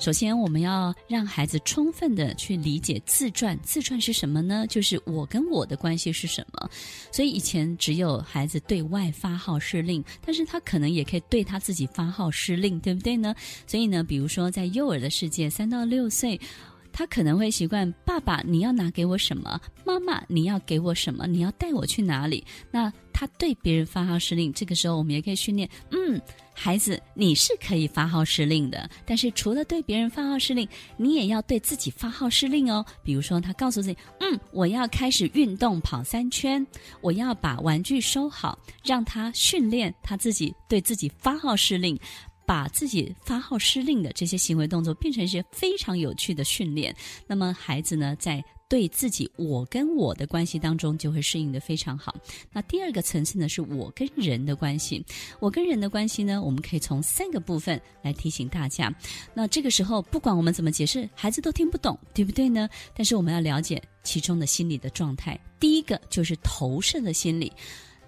[0.00, 3.56] 首先，我们要让孩子充分的去理解自传。
[3.62, 4.66] 自传是什么呢？
[4.66, 6.70] 就是我跟我的关系是什么。
[7.12, 13.34] 所以以前只有孩子对外发号施令，但是他可能也可以对他自己发号施令，对不对呢？
[13.66, 16.40] 所以呢，比如说在幼儿的世界，三到六岁。
[16.92, 19.60] 他可能会习惯爸爸，你要拿给我什么？
[19.84, 21.26] 妈妈，你要给我什么？
[21.26, 22.44] 你要带我去哪里？
[22.70, 25.68] 那他对别人发号施令，这个时候我们也可以训练。
[25.90, 26.20] 嗯，
[26.54, 30.66] 孩子，你是可以发号施令的，但是除了对别人发号施令，
[30.96, 32.84] 你也要对自己发号施令哦。
[33.02, 36.64] 比如说，他告诉自己，嗯，我要开始运动跑三圈，
[37.00, 41.98] 我要把玩具收好，让他训练他自己对自己发号施令。
[42.50, 46.92] 把自己发号施令的这些行为动作变成一些非常有趣的训练，
[47.28, 52.12] 那么孩子呢，在对自己我跟我的关系当中就会适应得非常好。
[52.52, 55.04] 那第二个层次呢，是我跟人的关系。
[55.38, 58.92] 我跟人的关系呢，我们可以从三个部分来提醒大家。
[59.32, 62.68] 那这个时候，不管我们怎么解释，孩子都听不懂，对不对呢？
[62.96, 65.38] 但是我们要了解其中的心理的状态。
[65.60, 67.52] 第一个就是投射的心理。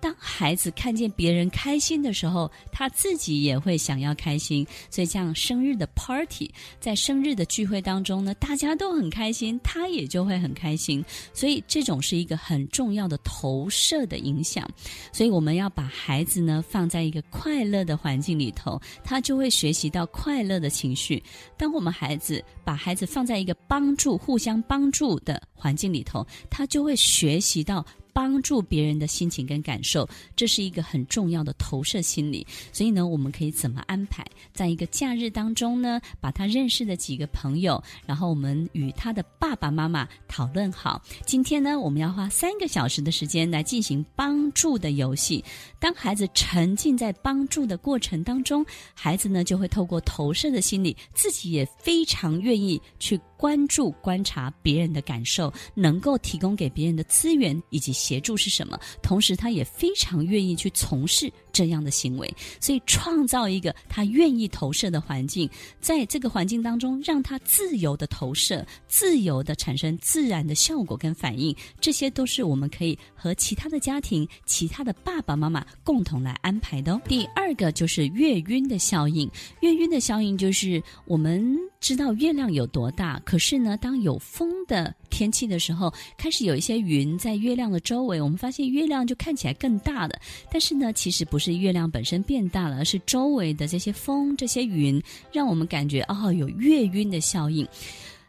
[0.00, 4.66] 当孩子看见别人开心的时候，他自己也会想要开心。
[4.90, 11.04] 所以，像生日的 party，在生日的聚会当中呢，大家都很开心，他也就会很开心。
[11.32, 14.68] 所以，这种是一个很重要的投射的影响。
[15.12, 21.22] 所以，我们要把孩子呢放在一个快乐的环境里头，他就会学习到快乐的情绪。
[21.56, 27.84] 当我们孩子把孩子放在一个帮助、互相帮助的环境里头，他就会学习到。
[28.18, 32.44] 帮助别人的心情跟感受，这是一个很重要的投射心理。
[32.72, 34.26] 所以呢，我们可以怎么安排？
[34.52, 45.44] 在一个假日当中呢，把他认识的几个朋友，然后我们与他的爸爸妈妈讨论好，今天呢，我们要花三个小时的时间来进行帮助的游戏。
[45.78, 53.16] 当孩子沉浸在帮助的过程当中，孩子呢就会透过投射的心理，自己也非常愿意去。
[53.38, 58.80] 关注、观察别人的感受，能够提供给别人的资源以及协助是什么？
[59.02, 65.46] 同时，他也非常愿意去从事这样的行为，所以创造一个他愿意投射的环境，
[65.78, 77.02] 在这个环境当中，让他自由的投射，自由的产生自然的效果跟反应，这些都是我们可以和其他的家庭、其他的爸爸妈妈共同来安排的哦。
[77.06, 83.20] 第二个就是月晕的效应，月晕的效应就是我们知道月亮有多大。
[83.26, 90.14] 可是呢，当有风的天气的时候，开始有一些云在月亮的周围，我们发现月亮就看起来更大了。
[90.50, 97.66] 但是呢，其实不是月亮本身变大了，而是周围的这些风、这些云，让我们感觉哦，有月晕的效应。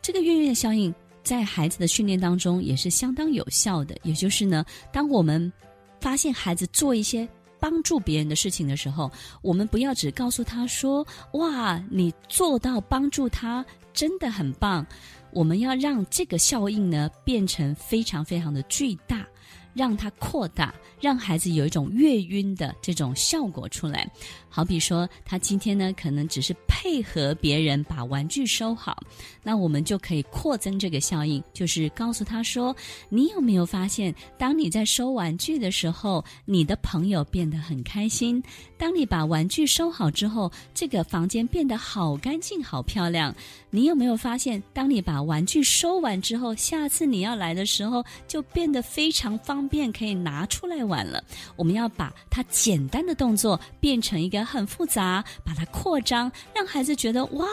[0.00, 3.94] 这个月晕的效应在孩子的训练当中也是相当有效的。
[4.04, 5.52] 也就是呢，当我们
[6.00, 7.28] 发现孩子做一些
[7.60, 9.12] 帮助别人的事情的时候，
[9.42, 13.62] 我们不要只告诉他说：“哇，你做到帮助他。”
[13.92, 14.86] 真的很棒，
[15.32, 19.26] 我们要让这个效应呢变成非常非常的巨大，
[19.74, 24.10] 让它扩大，让孩子有一种越晕的这种效果出来。
[24.54, 29.02] 好比说，他今天呢，可能只是配合别人把玩具收好，
[29.42, 32.76] 那我们就可以扩增这个效应，就是告诉他说
[33.08, 38.42] ：“你有没有发现，当你在收玩具的时候，你的朋友变得很开心？
[38.82, 43.32] 当你把玩具收好之后，这个房间变得好干净、好漂亮。
[43.70, 51.22] 你有没有发现，当你把玩具收完之后，下次你要来的时候，就变得非常方便，可以拿出来玩了？
[51.54, 54.44] 我们要把它简单的动作变成一个。
[54.44, 57.46] 很复杂，把它扩张，让孩子觉得哇，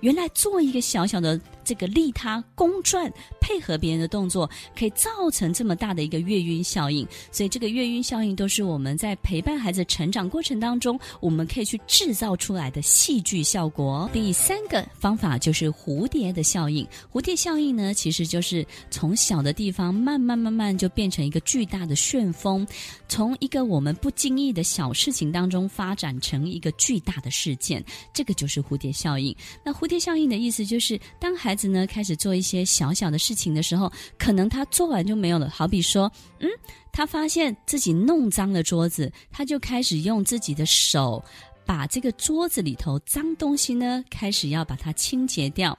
[0.00, 1.38] 原来做一个小小的。
[1.64, 4.48] 这个利他公转配合别人的动作，
[4.78, 7.06] 可以造成这么大的一个月晕效应。
[7.32, 14.08] 所以，这个月晕效应都是我们在陪伴孩子成长过程当中，我们可以去制造出来的戏剧效果。
[14.12, 16.86] 第三个方法就是蝴蝶的效应。
[17.12, 22.66] 蝴蝶效应呢，其实就是从小的地方慢慢慢慢就变成一个巨大的旋风，
[23.08, 27.84] 从一个我们不经意的小事情当中发展成一个巨大的事件。
[28.12, 29.34] 这个就是蝴蝶效应。
[29.64, 35.48] 那蝴蝶效应的意思就是，当孩孩子呢，开始做一些小小的事情的时候，可能他做完就没有了。
[35.48, 36.10] 好比说，
[36.40, 36.50] 嗯，
[36.90, 41.24] 他发现自己弄脏了桌子，他就开始用自己的手
[41.64, 45.78] 把这个桌子里头脏东西呢，开始要把它清洁掉。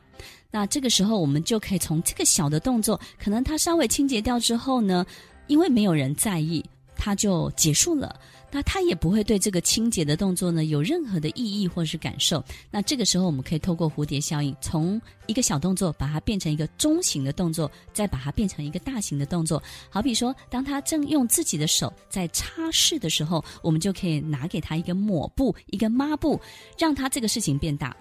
[0.49, 5.05] 那这个时候，我们就可以从这个小的动作，可能他稍微清洁掉之后呢，
[5.47, 6.63] 因为没有人在意，
[6.95, 8.19] 他就结束了。
[8.51, 12.41] 那他也不会对这个清洁的动作呢有任何的意义或是感受。
[12.71, 19.61] 那这个时候，我们可以透过蝴蝶效应，从一个小动作把它变成一个中型的动作，再把它变成一个大型的动作。
[19.89, 26.39] 好比说，当他正用自己的手在擦拭的时候，我们就可以拿给他一个抹布、一个抹布，
[26.77, 27.93] 让他这个事情变大。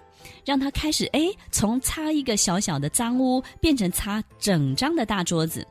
[0.43, 5.65] 让他开始哎，从擦一个小小的脏污变成擦整张的大桌子。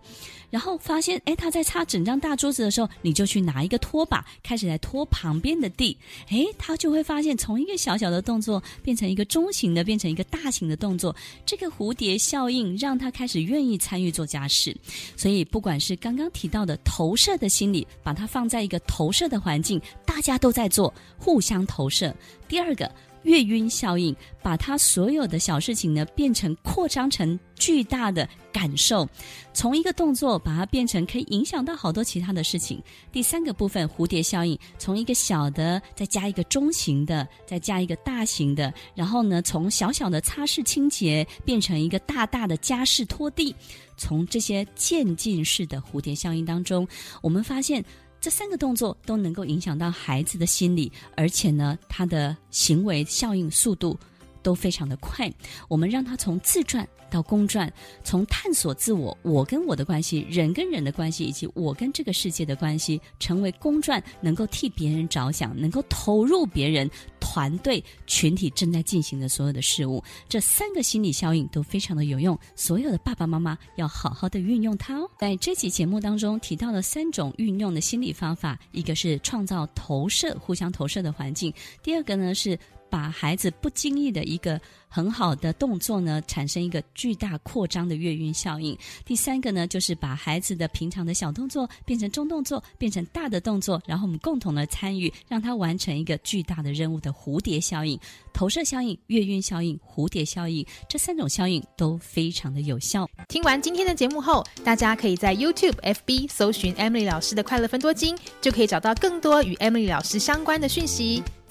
[0.51, 5.99] 然后发现，哎，他在擦整张大桌子的时候，你就去拿一个拖把，开始来拖旁边的地。
[6.29, 11.17] 哎，他就会发现，从一个小小的动作变成一个中型的，变成一个大型的动作。
[11.45, 14.77] 这个蝴蝶效应让他开始愿意参与做家事。
[15.17, 22.15] 所以，不管是刚刚提到的投射的心理，把它放在一个投射的环境，大家都在做，互相投射。
[22.47, 22.89] 第二个。
[23.25, 29.07] 月晕效应，把他所有的小事情呢变成扩张成巨大的感受，
[29.53, 32.83] 从一个动作把它变成可以影响到好多其他的事情。
[33.11, 43.55] 第三个部分，蝴蝶效应，从一个小的再加一个中型的，再加一个大型的，然后呢，从小小的擦拭清洁变成一个大大的家事拖地。
[43.97, 46.87] 从这些渐进式的蝴蝶效应当中，
[47.23, 47.85] 我们发现。
[48.25, 53.99] 这三个动作都能够影响到孩子的心理，而且呢，他的行为效应速度
[54.43, 55.31] 都非常的快。
[55.69, 57.71] 我们让他从自传到公传，
[58.03, 66.91] 从探索自我、我跟我的关系、人跟人的关系，以及我跟这个世界的关系，成为公传，能够替别人着想，能够投入别人。
[67.35, 72.39] 团队、群体正在进行的所有的事物，这三个心理效应都非常的有用。
[72.55, 75.11] 所有的爸爸妈妈要好好的运用它哦。
[75.19, 81.51] 在这期节目当中提到了三种运用的心理方法，一个是创造投射、互相投射的环境；
[81.83, 82.57] 第二个呢是
[82.95, 84.61] 把孩子不经意的一个。
[84.95, 88.79] 很好的动作呢，产生一个巨大扩张的月晕效应。
[89.05, 97.99] 第三个呢，就是把孩子的平常的小动作变成中动作，变成大的动作，然后我们共同的参与，让他完成一个巨大的任务的蝴蝶效应、
[98.33, 103.11] 投射效应、月晕效应、蝴蝶效应，这三种效应都非常的有效。
[103.27, 111.21] 听完今天的节目后，大家可以在 YouTube、FB 搜寻 Emily 老师的快乐分多金，就可以找到更多与 Emily 老师相关的讯息。